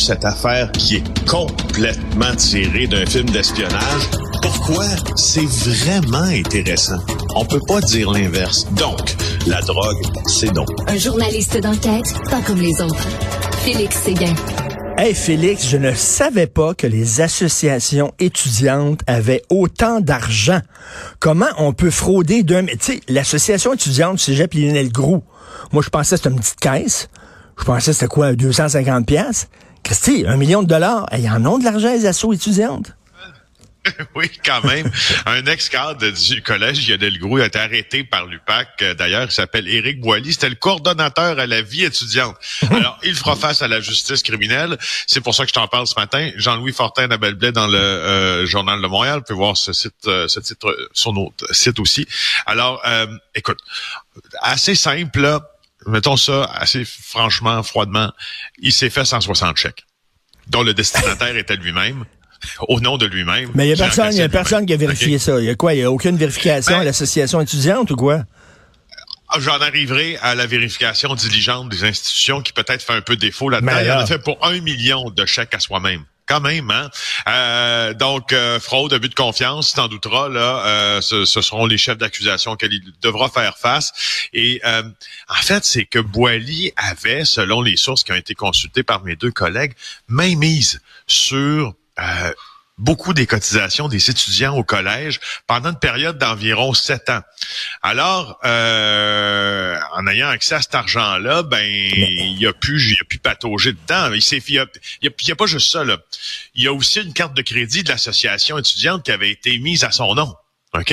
[0.00, 4.10] cette affaire qui est complètement tirée d'un film d'espionnage.
[4.42, 4.86] Pourquoi?
[5.16, 6.98] C'est vraiment intéressant.
[7.34, 8.66] On peut pas dire l'inverse.
[8.72, 8.98] Donc,
[9.46, 10.68] la drogue, c'est donc.
[10.86, 13.06] Un journaliste d'enquête, pas comme les autres.
[13.64, 14.34] Félix Séguin.
[14.96, 20.60] Hey Félix, je ne savais pas que les associations étudiantes avaient autant d'argent.
[21.20, 22.66] Comment on peut frauder d'un...
[22.66, 25.22] Tu sais, l'association étudiante du cégep Lionel Groux,
[25.72, 27.08] moi je pensais que c'était une petite caisse.
[27.58, 29.48] Je pensais que c'était quoi, 250 pièces
[29.90, 31.08] Christy, un million de dollars.
[31.18, 32.92] Ils en ont de l'argent, les assos étudiantes.
[34.14, 34.88] oui, quand même.
[35.26, 38.68] Un ex-cadre du collège Lionel Groux a été arrêté par l'UPAC.
[38.82, 40.32] Euh, d'ailleurs, il s'appelle Éric Boily.
[40.32, 42.36] C'était le coordonnateur à la vie étudiante.
[42.70, 44.78] Alors, il fera face à la justice criminelle.
[45.08, 46.30] C'est pour ça que je t'en parle ce matin.
[46.36, 49.16] Jean-Louis Fortin Blais dans le euh, Journal de Montréal.
[49.16, 52.06] Vous pouvez voir ce site, euh, ce titre sur notre site aussi.
[52.46, 52.80] Alors,
[53.34, 53.58] écoute,
[54.40, 55.49] assez simple, là.
[55.86, 58.12] Mettons ça assez franchement, froidement.
[58.58, 59.86] Il s'est fait 160 chèques
[60.48, 62.04] dont le destinataire était lui-même
[62.68, 63.50] au nom de lui-même.
[63.54, 65.38] Mais il n'y a personne, y a personne qui a vérifié ça.
[65.38, 65.74] Il y a quoi?
[65.74, 68.24] Il n'y a aucune vérification ben, à l'association étudiante ou quoi?
[69.28, 73.48] Ah, j'en arriverai à la vérification diligente des institutions qui peut-être fait un peu défaut
[73.48, 73.72] là-dedans.
[73.82, 76.70] Il en a fait pour un million de chèques à soi-même quand même.
[76.70, 76.90] Hein?
[77.28, 81.76] Euh, donc, euh, fraude, abus de confiance, t'en douteras, là, euh, ce, ce, seront les
[81.76, 82.70] chefs d'accusation qu'il
[83.02, 83.92] devra faire face.
[84.32, 89.02] Et en fait, c'est que Boily avait, selon les sources qui ont été consultées par
[89.02, 89.74] mes deux collègues,
[90.06, 92.32] main mise sur euh,
[92.80, 97.20] beaucoup des cotisations des étudiants au collège pendant une période d'environ sept ans.
[97.82, 103.18] Alors, euh, en ayant accès à cet argent-là, ben il a pu, il a pu
[103.18, 104.12] patauger dedans.
[104.12, 105.98] Il s'est, il y a, pas juste ça là.
[106.54, 109.84] Il y a aussi une carte de crédit de l'association étudiante qui avait été mise
[109.84, 110.34] à son nom.
[110.74, 110.92] Ok?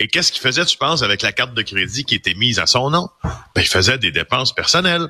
[0.00, 2.66] Et qu'est-ce qu'il faisait, tu penses, avec la carte de crédit qui était mise à
[2.66, 3.08] son nom?
[3.54, 5.08] Ben il faisait des dépenses personnelles.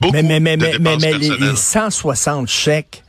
[0.00, 3.02] Beaucoup mais mais mais mais, mais, les 160 chèques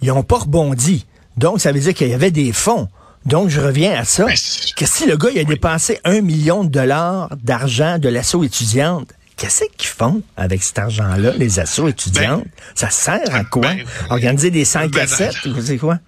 [0.00, 1.06] ils n'ont pas rebondi.
[1.38, 2.88] Donc, ça veut dire qu'il y avait des fonds.
[3.24, 4.24] Donc, je reviens à ça.
[4.26, 8.42] Qu'est-ce que si le gars il a dépensé un million de dollars d'argent de l'assaut
[8.42, 12.42] étudiante, qu'est-ce qu'ils font avec cet argent-là, les assauts étudiantes?
[12.44, 13.62] Ben, ça sert à quoi?
[13.62, 15.98] Ben, Organiser des 100 ben, cassettes, c'est quoi?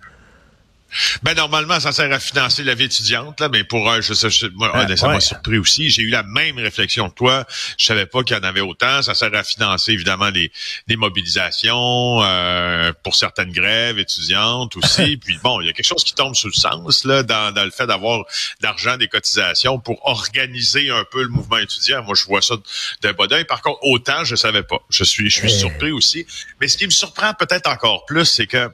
[1.23, 4.28] Ben normalement, ça sert à financer la vie étudiante, là, mais pour un, je, sais,
[4.55, 5.91] moi, ah, ça m'a surpris aussi.
[5.91, 7.47] J'ai eu la même réflexion que toi.
[7.78, 9.03] Je savais pas qu'il y en avait autant.
[9.03, 10.51] Ça sert à financer évidemment les,
[10.89, 15.17] les mobilisations euh, pour certaines grèves étudiantes aussi.
[15.25, 17.65] Puis bon, il y a quelque chose qui tombe sous le sens là dans, dans
[17.65, 18.25] le fait d'avoir
[18.61, 22.03] d'argent des cotisations pour organiser un peu le mouvement étudiant.
[22.03, 22.57] Moi, je vois ça
[23.03, 23.45] d'un bon oeil.
[23.45, 24.81] Par contre, autant je savais pas.
[24.91, 26.27] Je suis, je suis surpris aussi.
[26.61, 28.71] Mais ce qui me surprend peut-être encore plus, c'est que,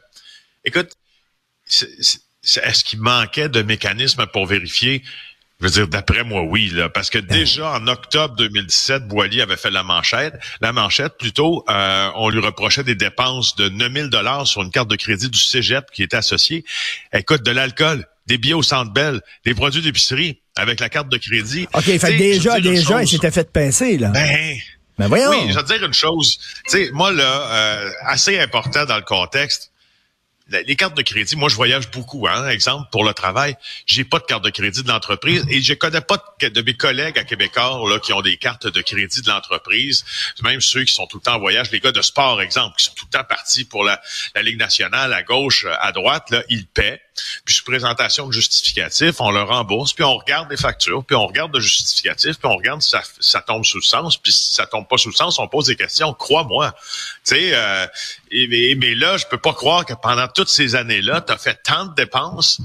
[0.64, 0.90] écoute
[1.66, 5.02] est-ce qu'il manquait de mécanismes pour vérifier?
[5.60, 9.40] Je veux dire, d'après moi, oui, là, parce que ben déjà en octobre 2017, Boily
[9.40, 10.34] avait fait la manchette.
[10.60, 14.88] La manchette, plutôt, euh, on lui reprochait des dépenses de 9000 dollars sur une carte
[14.88, 16.64] de crédit du Cégep qui était associée.
[17.14, 21.16] Écoute, de l'alcool, des billets au Centre Bell, des produits d'épicerie avec la carte de
[21.16, 21.66] crédit.
[21.72, 24.08] OK, fait déjà, déjà, il s'était fait pincer, là.
[24.08, 24.58] Ben,
[24.98, 25.30] ben voyons.
[25.30, 26.38] Oui, je veux dire une chose.
[26.68, 29.70] Tu sais, moi, là, euh, assez important dans le contexte,
[30.48, 34.18] les cartes de crédit, moi je voyage beaucoup, hein, exemple pour le travail, j'ai pas
[34.18, 37.82] de carte de crédit de l'entreprise et je connais pas de, mes collègues à Québécois
[37.88, 40.04] là qui ont des cartes de crédit de l'entreprise,
[40.42, 42.84] même ceux qui sont tout le temps en voyage, les gars de sport exemple qui
[42.84, 44.00] sont tout le temps partis pour la,
[44.42, 47.02] Ligue nationale à gauche, à droite là, ils paient
[47.44, 51.26] puis sous présentation de justificatif, on le rembourse, puis on regarde les factures, puis on
[51.26, 54.52] regarde le justificatif, puis on regarde si ça, ça tombe sous le sens, puis si
[54.52, 56.12] ça tombe pas sous le sens, on pose des questions.
[56.12, 56.74] Crois-moi.
[57.26, 57.88] Sais, euh,
[58.30, 61.60] mais, mais là, je peux pas croire que pendant toutes ces années-là, tu as fait
[61.60, 62.60] tant de dépenses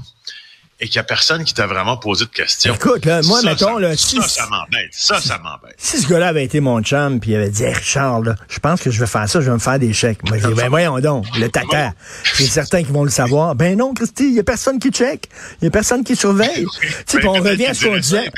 [0.82, 2.74] et qu'il n'y a personne qui t'a vraiment posé de questions.
[2.74, 4.90] Écoute, là, moi, mettons, là, si, ça, ça m'embête.
[4.90, 5.76] Ça, ça m'embête.
[5.78, 8.58] Si ce gars-là avait été mon chum, puis il avait dit, hey, Richard, là, je
[8.58, 10.24] pense que je vais faire ça, je vais me faire des chèques.
[10.28, 11.92] Moi, je dis, ben voyons donc, le tata.
[12.24, 13.54] C'est certain qu'ils vont le savoir.
[13.54, 15.28] Ben non, Christy, il n'y a personne qui check.
[15.60, 16.66] Il n'y a personne qui surveille.
[17.06, 18.28] tu sais, on revient à ce qu'on disait.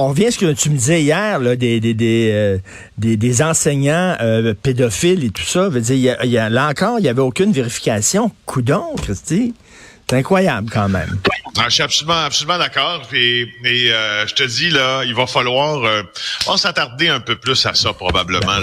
[0.00, 2.58] On revient à ce que tu me disais hier, là, des, des, des, euh,
[2.98, 5.68] des, des, enseignants euh, pédophiles et tout ça.
[5.68, 8.32] Veut dire, il y a, y a, là encore, il n'y avait aucune vérification.
[8.44, 9.54] Coudon, Christy.
[10.10, 11.18] C'est incroyable quand même.
[11.56, 13.02] Je suis absolument, absolument d'accord.
[13.12, 16.02] Et, euh, je te dis là, il va falloir euh,
[16.46, 18.58] on s'attarder un peu plus à ça probablement,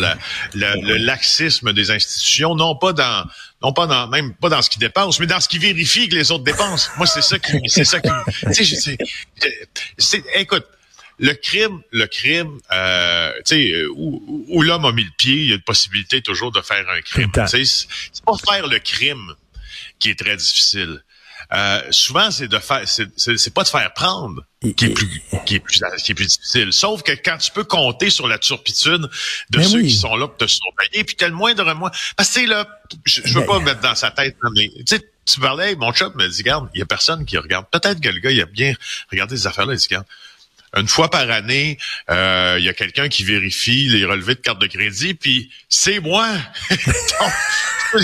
[0.53, 3.25] le laxisme des institutions, non pas dans
[3.61, 6.15] non pas dans même pas dans ce qui dépense, mais dans ce qui vérifie que
[6.15, 6.89] les autres dépensent.
[6.97, 8.09] Moi, c'est ça qui, c'est ça qui,
[8.53, 8.97] tu sais,
[9.97, 10.65] c'est, écoute,
[11.19, 15.49] le crime, le crime, euh, tu sais, où, où l'homme a mis le pied, il
[15.49, 17.31] y a une possibilité toujours de faire un crime.
[17.45, 19.35] C'est pas faire le crime
[19.99, 21.03] qui est très difficile
[21.53, 24.43] euh, souvent c'est de faire, c'est pas de faire prendre
[24.75, 26.73] qui est plus qui est plus qui est plus difficile.
[26.73, 29.09] Sauf que quand tu peux compter sur la turpitude
[29.49, 29.87] de Ben ceux oui.
[29.87, 31.91] qui sont là pour te surveiller, puis t'as le moindre moins.
[32.17, 32.67] Parce que là,
[33.05, 35.75] je, je veux Ben- pas me mettre dans sa tête, mais tu sais, tu parlais,
[35.75, 37.65] mon chum me dit, regarde, il y a personne qui regarde.
[37.71, 38.73] Peut-être que le gars, il a bien
[39.11, 40.05] regardé ces affaires-là, il dit, regarde.
[40.75, 41.79] Une fois par année,
[42.11, 45.99] euh, il y a quelqu'un qui vérifie les relevés de carte de crédit, puis c'est
[45.99, 46.27] moi.
[46.69, 48.03] Donc,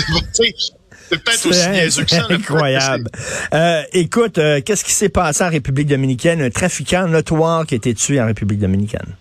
[1.08, 2.26] c'est peut-être aussi niaiseux que ça.
[2.28, 3.10] incroyable.
[3.54, 6.42] Euh, écoute, euh, qu'est-ce qui s'est passé en République dominicaine?
[6.42, 9.14] Un trafiquant notoire qui a été tué en République dominicaine.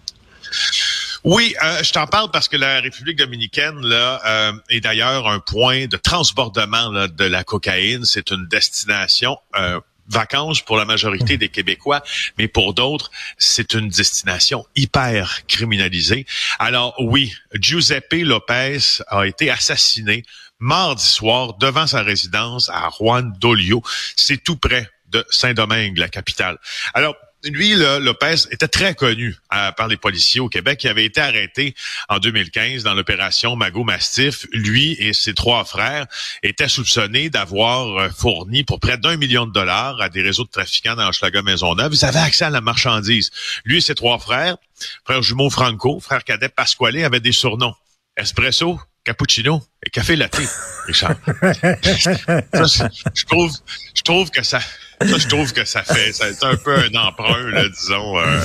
[1.25, 5.39] Oui, euh, je t'en parle parce que la République dominicaine là euh, est d'ailleurs un
[5.39, 8.05] point de transbordement là, de la cocaïne.
[8.05, 9.35] C'est une destination.
[9.57, 12.03] Euh, vacances pour la majorité des Québécois,
[12.37, 16.25] mais pour d'autres, c'est une destination hyper criminalisée.
[16.59, 20.23] Alors oui, Giuseppe Lopez a été assassiné
[20.59, 23.83] mardi soir devant sa résidence à Juan Dolio.
[24.15, 26.57] C'est tout près de Saint-Domingue, la capitale.
[26.93, 30.83] Alors, lui, Lopez, était très connu euh, par les policiers au Québec.
[30.83, 31.75] Il avait été arrêté
[32.09, 34.45] en 2015 dans l'opération Mago Mastiff.
[34.51, 36.07] Lui et ses trois frères
[36.43, 40.49] étaient soupçonnés d'avoir euh, fourni pour près d'un million de dollars à des réseaux de
[40.49, 41.93] trafiquants dans Hochelaga Maisonneuve.
[41.93, 43.31] Ils avaient accès à la marchandise.
[43.63, 44.57] Lui et ses trois frères,
[45.03, 47.75] frère jumeau Franco, frère cadet Pasquale, avaient des surnoms.
[48.17, 50.41] Espresso, cappuccino et café latte,
[50.87, 51.15] Richard.
[51.23, 53.51] Ça, je, trouve,
[53.93, 57.49] je trouve que ça, ça, je trouve que ça fait, c'est un peu un emprunt,
[57.51, 58.41] là, disons, euh,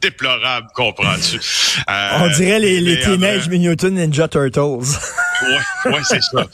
[0.00, 1.40] déplorable, comprends-tu?
[1.90, 4.86] Euh, On dirait les, les Teenage euh, Mutant Ninja Turtles.
[5.42, 6.46] Ouais, ouais, c'est ça.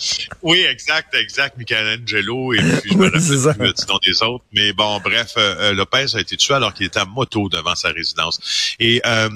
[0.42, 4.44] Oui, exact, exact, Michelangelo, et puis je me Oui, rappelle plus nom des autres.
[4.52, 7.74] Mais bon, bref, euh, euh, Lopez a été tué alors qu'il était à moto devant
[7.74, 8.74] sa résidence.
[8.78, 9.28] Et euh,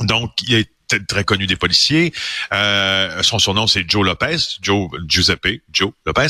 [0.00, 0.70] donc, il a été
[1.06, 2.12] très connu des policiers.
[2.52, 6.28] Euh, son surnom, c'est Joe Lopez, Joe Giuseppe, Joe Lopez.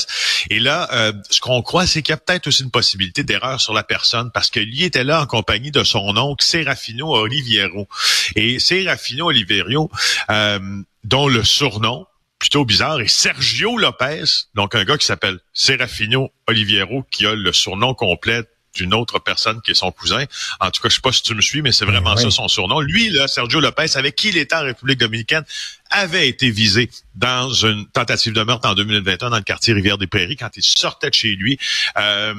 [0.51, 3.61] Et là, euh, ce qu'on croit, c'est qu'il y a peut-être aussi une possibilité d'erreur
[3.61, 7.89] sur la personne parce que lui était là en compagnie de son oncle Serafino Oliviero.
[8.37, 9.91] Et Serafino Oliviero,
[10.31, 10.59] euh,
[11.05, 12.07] dont le surnom
[12.39, 14.25] plutôt bizarre est Sergio Lopez,
[14.55, 18.45] donc un gars qui s'appelle Serafino Oliviero, qui a le surnom complet
[18.79, 20.25] d'une autre personne qui est son cousin.
[20.61, 22.23] En tout cas, je sais pas si tu me suis, mais c'est vraiment oui.
[22.23, 22.81] ça son surnom.
[22.81, 25.45] Lui, là, Sergio Lopez, avec qui il était en République dominicaine,
[25.91, 30.57] avait été visé dans une tentative de meurtre en 2021 dans le quartier Rivière-des-Prairies quand
[30.57, 31.59] il sortait de chez lui.
[31.97, 32.35] Euh,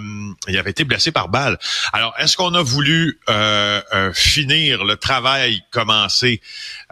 [0.47, 1.57] il avait été blessé par balle.
[1.94, 6.42] Alors, est-ce qu'on a voulu euh, euh, finir le travail commencé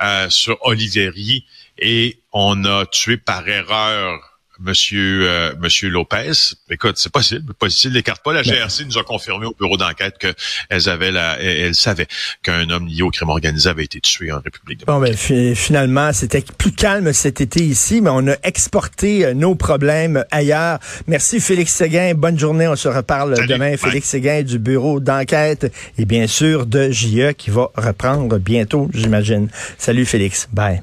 [0.01, 1.45] euh, sur Olivieri
[1.77, 6.31] et on a tué par erreur Monsieur euh, Monsieur Lopez.
[6.69, 8.33] Écoute, c'est possible, possible, l'écarte pas.
[8.33, 12.07] La GRC nous a confirmé au bureau d'enquête qu'elles avaient la, elles savaient
[12.43, 16.43] qu'un homme lié au crime organisé avait été tué en République Bon, ben, finalement, c'était
[16.57, 20.79] plus calme cet été ici, mais on a exporté euh, nos problèmes ailleurs.
[21.07, 22.13] Merci Félix Séguin.
[22.15, 22.67] Bonne journée.
[22.67, 23.47] On se reparle Salut.
[23.47, 23.69] demain.
[23.69, 23.77] Bye.
[23.77, 29.49] Félix Séguin du bureau d'enquête et bien sûr de JE qui va reprendre bientôt, j'imagine.
[29.77, 30.47] Salut Félix.
[30.51, 30.81] Bye.